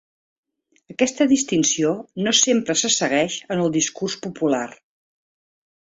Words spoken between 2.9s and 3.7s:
segueix en